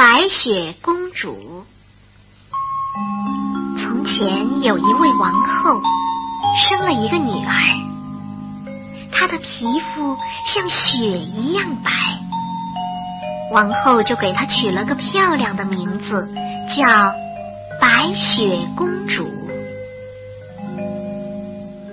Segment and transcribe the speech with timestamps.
[0.00, 1.66] 白雪公主。
[3.78, 5.78] 从前有一位王后，
[6.56, 7.52] 生了一个女儿，
[9.12, 10.16] 她的皮肤
[10.46, 11.92] 像雪一样白。
[13.52, 16.26] 王后就给她取了个漂亮的名字，
[16.74, 17.14] 叫
[17.78, 19.30] 白雪公主。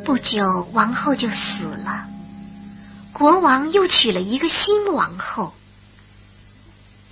[0.05, 2.05] 不久，王后就死了，
[3.11, 5.51] 国王又娶了一个新王后。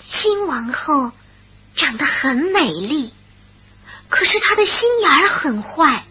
[0.05, 1.11] 新王后
[1.75, 3.11] 长得很美丽，
[4.07, 6.05] 可是她的心眼儿很坏。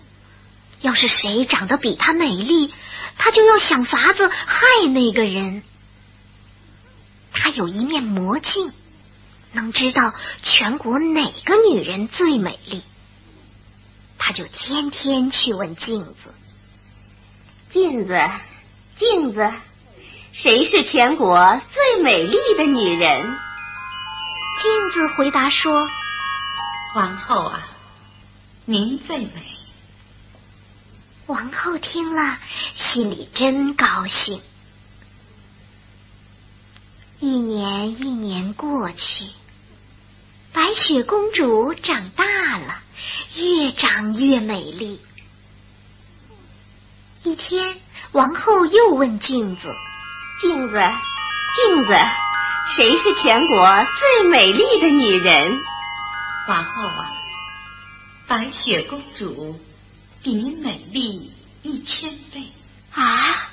[0.80, 2.74] 要是谁长得比她美丽，
[3.16, 5.62] 她就要想法子害那个人。
[7.32, 8.72] 她有一面魔镜，
[9.52, 12.82] 能知道全国哪个女人最美丽。
[14.18, 16.34] 她就天天去问镜子
[17.70, 18.20] ：“镜子，
[18.96, 19.52] 镜子，
[20.32, 23.38] 谁是全国最美丽的女人？”
[24.56, 25.88] 镜子回答说
[26.94, 27.68] ：“王后啊，
[28.64, 29.56] 您最美。”
[31.26, 32.38] 王后听了，
[32.74, 34.40] 心里真高兴。
[37.18, 39.24] 一年一年过去，
[40.52, 42.24] 白雪公主长大
[42.58, 42.80] 了，
[43.34, 45.00] 越长越美丽。
[47.22, 47.80] 一天，
[48.12, 49.74] 王后又问镜子
[50.40, 50.78] ：“镜子，
[51.56, 51.92] 镜子。”
[52.70, 55.60] 谁是全国最美丽的女人？
[56.46, 57.12] 皇后啊，
[58.26, 59.60] 白雪公主
[60.22, 62.48] 比您美丽一千倍
[62.92, 63.52] 啊！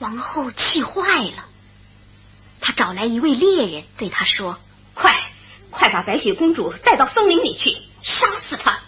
[0.00, 1.44] 王后气坏了，
[2.60, 4.58] 她找来一位猎人，对他说
[4.92, 5.14] ：“快，
[5.70, 7.70] 快把白雪公主带到森林里去，
[8.02, 8.80] 杀死她，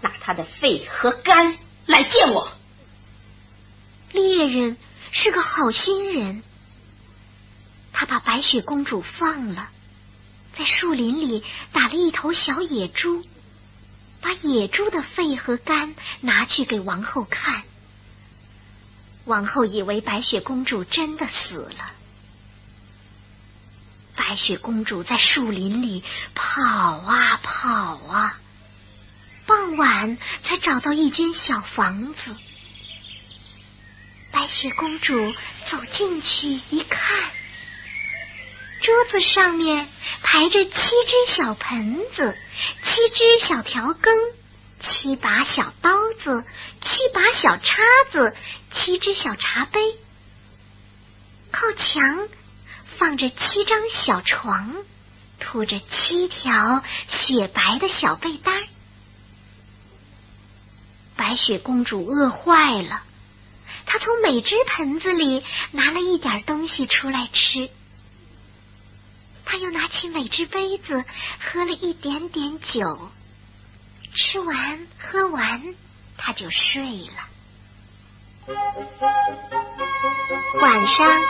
[0.00, 1.56] 拿她的肺和肝
[1.86, 2.50] 来见我。”
[4.10, 4.76] 猎人
[5.12, 6.42] 是个好心人。
[8.02, 9.68] 他把白雪公主放了，
[10.58, 13.24] 在树林里打了一头小野猪，
[14.20, 17.62] 把野猪的肺和肝拿去给王后看。
[19.24, 21.92] 王后以为白雪公主真的死了。
[24.16, 26.02] 白雪公主在树林里
[26.34, 28.36] 跑啊跑啊，
[29.46, 32.34] 傍晚才找到一间小房子。
[34.32, 35.32] 白雪公主
[35.70, 37.30] 走进去一看。
[38.82, 39.88] 桌子上面
[40.24, 42.36] 排着七只小盆子，
[42.82, 44.12] 七只小调羹，
[44.80, 46.44] 七把小刀子，
[46.80, 48.36] 七把小叉子，
[48.72, 49.94] 七只小茶杯。
[51.52, 52.28] 靠墙
[52.98, 54.74] 放着七张小床，
[55.38, 58.64] 铺着七条雪白的小被单。
[61.14, 63.04] 白雪公主饿坏了，
[63.86, 67.70] 她从每只盆子里拿了一点东西出来吃。
[69.52, 71.04] 他又拿起每只杯子，
[71.38, 73.10] 喝了一点点酒，
[74.14, 75.74] 吃完喝完，
[76.16, 78.56] 他就睡了。
[80.58, 81.20] 晚上，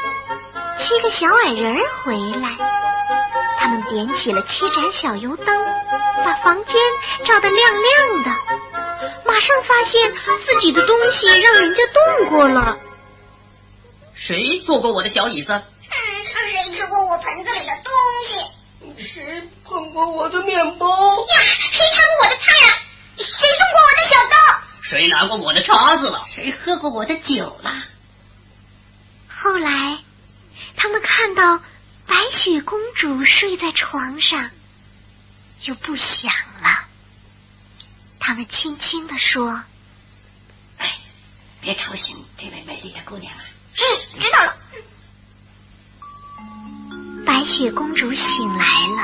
[0.78, 2.56] 七个小矮人回来，
[3.58, 5.46] 他们点起了七盏小油灯，
[6.24, 6.74] 把房间
[7.24, 8.30] 照得亮亮的。
[9.26, 10.12] 马上发现
[10.46, 12.78] 自己的东西让人家动过了。
[14.14, 15.60] 谁坐过我的小椅子？
[16.82, 17.92] 谁吃过我盆子里的东
[18.26, 19.04] 西？
[19.14, 20.88] 谁碰过我的面包？
[20.88, 22.78] 呀，谁尝过我的菜呀？
[23.18, 24.62] 谁动过我的小刀？
[24.82, 26.26] 谁拿过我的叉子了？
[26.28, 27.84] 谁喝过我的酒了？
[29.28, 29.98] 后来，
[30.76, 31.58] 他们看到
[32.08, 34.50] 白雪公主睡在床上，
[35.60, 36.32] 就不想
[36.62, 36.86] 了。
[38.18, 39.62] 他们轻轻的说
[40.78, 40.98] ：“哎，
[41.60, 43.44] 别吵醒这位美丽的姑娘啊。”
[43.78, 44.56] 嗯，知道了。
[47.42, 49.02] 白雪公主醒来了，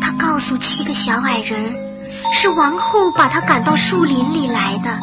[0.00, 1.72] 她告诉七个小矮人，
[2.32, 4.98] 是王后把她赶到树林里来的。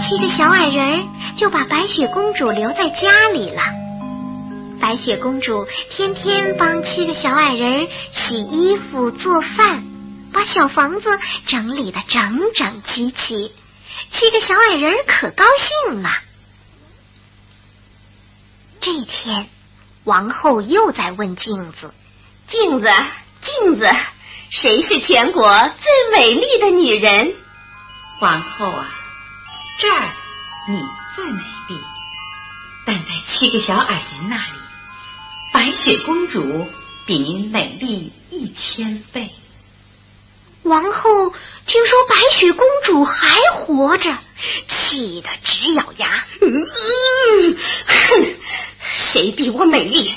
[0.00, 1.04] 七个小矮人
[1.36, 3.60] 就把白雪公主留在家里了。
[4.80, 9.82] 白雪公主天天帮七个小矮人洗衣服、做饭，
[10.32, 13.50] 把小房子整理的整整齐齐。
[14.12, 15.44] 七个小矮人可高
[15.88, 16.10] 兴了。
[18.90, 19.50] 这天，
[20.04, 21.92] 王后又在问镜子
[22.48, 22.88] ：“镜子，
[23.42, 23.86] 镜子，
[24.48, 25.46] 谁是全国
[25.82, 27.34] 最美丽的女人？”
[28.22, 28.88] 王后啊，
[29.78, 30.08] 这儿
[30.70, 30.82] 你
[31.14, 31.78] 最美丽，
[32.86, 34.58] 但在七个小矮人那里，
[35.52, 36.66] 白雪公主
[37.04, 39.34] 比您美丽一千倍。
[40.62, 41.30] 王后
[41.66, 44.16] 听说白雪公主还活着，
[44.68, 46.24] 气得直咬牙。
[46.40, 47.56] 嗯，
[47.86, 48.36] 哼，
[48.94, 50.14] 谁比我美丽，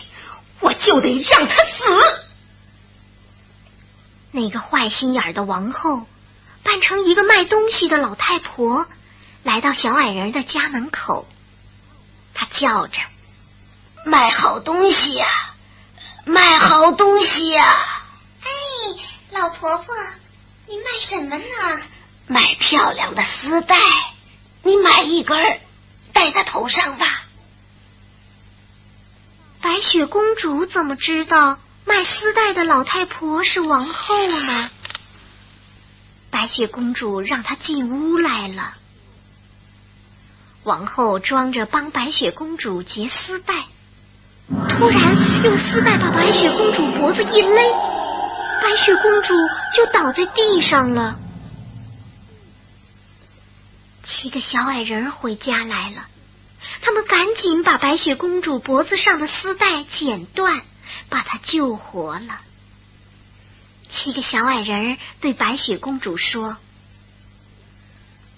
[0.60, 2.22] 我就得让他死。
[4.32, 6.08] 那个坏心眼的王后
[6.64, 8.86] 扮成一个卖东西的老太婆，
[9.44, 11.28] 来到小矮人的家门口，
[12.34, 13.02] 她叫着
[14.06, 15.28] ：“卖好东西呀，
[16.26, 17.86] 卖好东西呀！”
[18.42, 18.50] 哎，
[19.32, 19.94] 老婆婆，
[20.68, 21.82] 你卖什么呢？
[22.28, 23.76] 卖漂亮的丝带，
[24.64, 25.60] 你买一根
[26.14, 27.21] 戴在头上吧。
[29.82, 31.60] 雪公主怎么知道？
[31.84, 34.70] 卖丝带的老太婆是王后呢。
[36.30, 38.76] 白雪公主让她进屋来了。
[40.64, 43.66] 王后装着帮白雪公主结丝带，
[44.70, 47.62] 突然用丝带把白雪公主脖子一勒，
[48.62, 49.34] 白雪公主
[49.76, 51.20] 就倒在地上了。
[54.04, 56.06] 七个小矮人回家来了，
[56.82, 60.62] 他们赶紧把白雪公主脖子上的丝带剪断。
[61.10, 62.42] 把她救活了。
[63.90, 66.58] 七个小矮人对白雪公主说：“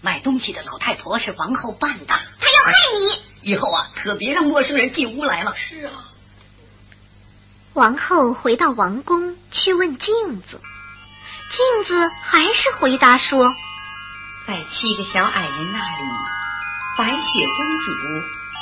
[0.02, 3.50] 卖东西的老太婆是王后扮的，她要害你。
[3.50, 5.94] 以后啊，可别让陌生人进屋来了。”是啊。
[7.74, 10.62] 王后回到王宫去问镜子，
[11.50, 13.52] 镜子还是回答说
[14.46, 16.12] ：“在七个小矮人那里，
[16.98, 17.92] 白雪公主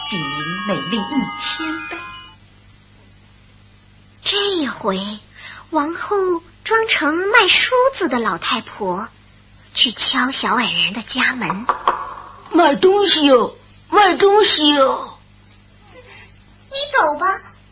[0.10, 1.98] 比您美丽一千倍。”
[4.24, 5.20] 这回，
[5.72, 6.16] 王后
[6.64, 9.08] 装成卖梳子的老太婆，
[9.74, 11.66] 去敲小矮人的家门。
[12.52, 13.56] 卖东西哟，
[13.90, 15.18] 卖东西哟！
[15.94, 17.28] 你走吧，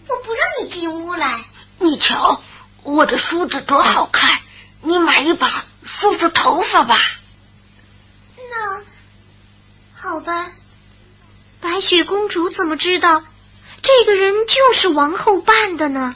[0.08, 1.46] 我不让你进屋来。
[1.78, 2.42] 你瞧，
[2.84, 4.40] 我的梳子多好看，
[4.82, 6.98] 你买一把梳梳头发吧。
[8.38, 8.84] 那
[10.02, 10.48] 好吧。
[11.60, 13.22] 白雪公主怎么知道
[13.82, 16.16] 这个人就是王后扮的呢？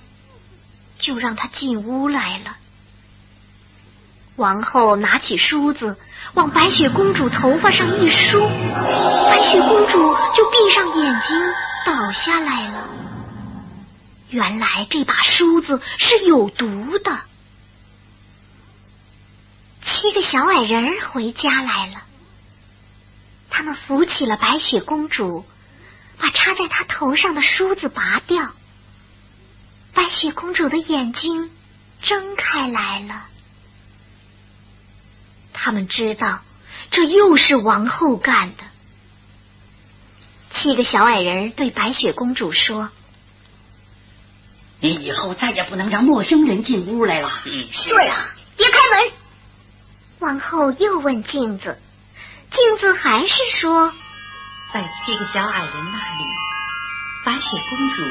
[1.00, 2.56] 就让他进屋来了。
[4.38, 5.98] 王后拿起梳子
[6.34, 11.38] 往白雪公主头发上一梳，白雪公主就闭上眼睛
[11.86, 12.90] 倒下来了。
[14.30, 17.20] 原来这把梳子是有毒的。
[19.82, 22.02] 七个小矮人回家来了，
[23.56, 25.46] 他们扶起了白雪公主，
[26.18, 28.52] 把插在她头上的梳子拔掉。
[29.94, 31.52] 白雪公主的眼睛
[32.02, 33.28] 睁开来了，
[35.54, 36.42] 他们知道
[36.90, 38.64] 这又是王后干的。
[40.50, 42.90] 七个小矮人对白雪公主说
[44.82, 49.12] ：“你以后再也不能让陌生人进屋来了。”嗯，对啊，别开门。
[50.18, 51.80] 王后又问镜子，
[52.54, 53.94] 镜子还是说
[54.72, 56.24] ：“在七个小矮人那里，
[57.26, 58.04] 白雪公主。”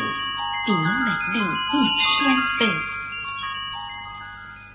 [0.65, 1.41] 比您美丽
[1.73, 2.67] 一千倍。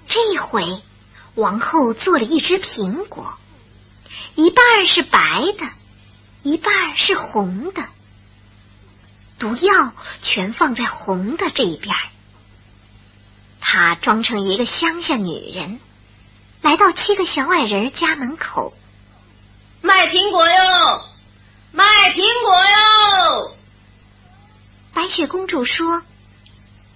[0.10, 0.81] 这回，
[1.36, 3.38] 王后做了一只苹果，
[4.36, 5.66] 一半是白的，
[6.44, 7.86] 一半是红的。
[9.40, 11.96] 毒药全放在红的这一边。
[13.62, 15.80] 她装成一个乡下女人，
[16.62, 18.74] 来到七个小矮人家门口，
[19.88, 21.06] 卖苹果哟，
[21.72, 23.56] 卖苹果哟。
[24.94, 26.04] 白雪公主说：“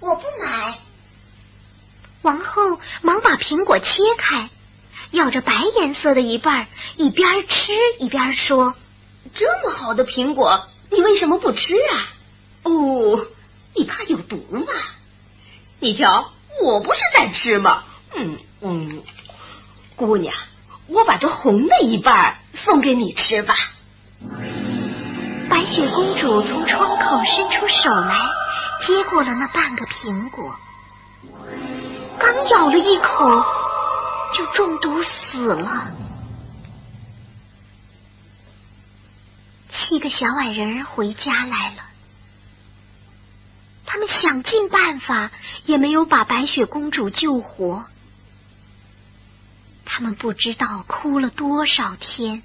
[0.02, 0.78] 我不买。”
[2.22, 4.50] 王后忙把苹果切开，
[5.12, 8.76] 咬着白颜色的一半，一边吃一边说
[9.34, 12.10] ：“这么好的苹果，你为什么不吃啊？
[12.64, 13.26] 哦，
[13.74, 14.68] 你怕有毒吗？
[15.80, 16.30] 你瞧，
[16.62, 17.86] 我不是在吃吗？
[18.14, 19.02] 嗯嗯，
[19.96, 20.36] 姑娘，
[20.92, 23.56] 我把这红的一半送给你吃吧。”
[25.50, 28.16] 白雪公主从窗口伸出手来，
[28.86, 30.56] 接过了那半个苹果，
[32.18, 33.44] 刚咬了一口，
[34.34, 35.92] 就中毒死了。
[39.68, 41.84] 七个小矮人回家来了，
[43.86, 45.32] 他们想尽办法，
[45.66, 47.86] 也没有把白雪公主救活。
[49.94, 52.44] 他们不知道哭了多少天，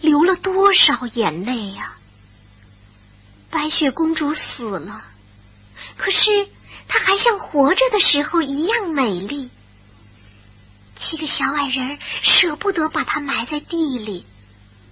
[0.00, 1.94] 流了多少眼泪呀。
[3.50, 5.04] 白雪公主死了，
[5.96, 6.48] 可是
[6.88, 9.52] 她还像活着的时候一样美丽。
[10.96, 14.26] 七个小矮人舍不得把她埋在地里，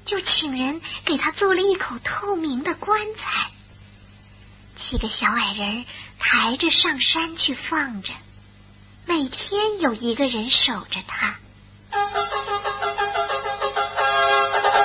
[0.04, 3.50] 就请人给她做了一口透明的棺材。
[4.76, 5.84] 七个小矮人
[6.20, 8.12] 抬着上山去放着，
[9.06, 11.38] 每天有一个人守着她。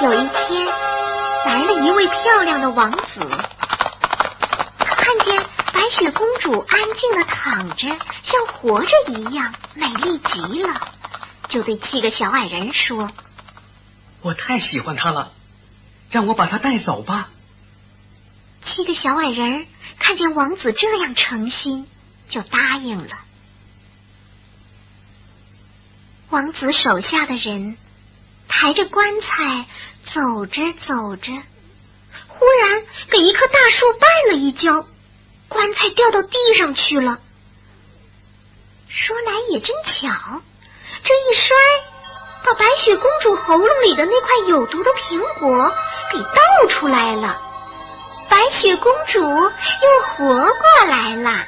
[0.02, 0.66] 有一天，
[1.46, 3.20] 来了一位漂亮的王子。
[4.80, 5.40] 他看见
[5.72, 7.88] 白雪公主安静的躺着，
[8.24, 10.90] 像活着一样，美丽极了，
[11.50, 13.12] 就对七个小矮人说
[14.22, 15.34] ：“我太喜欢她了，
[16.10, 17.30] 让我把她带走吧。”
[18.66, 19.68] 七个小矮人
[20.00, 21.88] 看见王子这样诚心，
[22.28, 23.20] 就答应了。
[26.32, 27.78] 王子手下的人
[28.52, 29.66] 抬着棺材
[30.14, 31.32] 走着走着，
[32.28, 34.86] 忽然给一棵大树绊了一跤，
[35.48, 37.20] 棺材掉到地上去了。
[38.90, 40.42] 说来也真巧，
[41.02, 41.56] 这一摔，
[42.44, 45.74] 把白雪公主喉咙里的那块有毒的苹果
[46.12, 47.42] 给倒出来了。
[48.30, 51.48] 白雪公主又活过来了。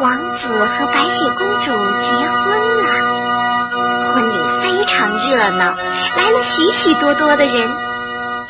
[0.00, 3.17] 王子和白雪公主结婚了，
[4.14, 4.32] 婚礼
[4.62, 5.76] 非常热闹，
[6.16, 7.70] 来了许许多多的人，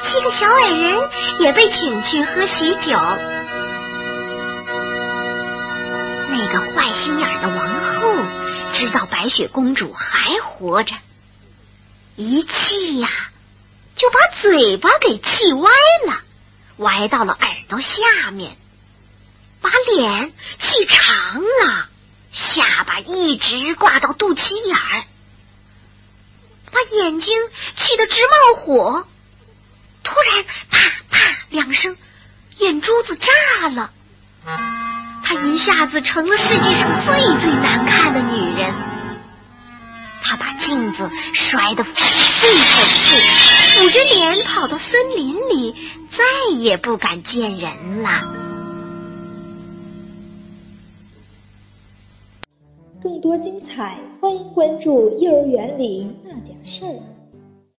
[0.03, 2.99] 七个小矮人也被请去喝喜酒。
[6.31, 8.15] 那个坏心眼的王后
[8.73, 10.95] 知道白雪公主还活着，
[12.17, 13.09] 一气呀！
[13.97, 15.71] 就把嘴巴给气歪
[16.07, 16.21] 了，
[16.77, 18.57] 歪到了耳朵下面，
[19.61, 21.89] 把脸气长了，
[22.31, 25.03] 下巴一直挂到肚脐眼儿，
[26.71, 27.39] 把眼睛
[27.77, 29.07] 气得直冒火。
[30.03, 30.79] 突然，啪
[31.11, 31.19] 啪
[31.51, 31.97] 两声，
[32.59, 33.91] 眼珠子炸了，
[35.25, 38.73] 她一下子成了世界上最最难看的女人。
[40.23, 43.85] 她把镜子摔得粉碎粉碎。
[43.85, 48.48] 捂着脸跑到森林里，再也不敢见人了。
[53.09, 56.93] 更多精彩，欢迎关注《幼儿园里那点事儿》。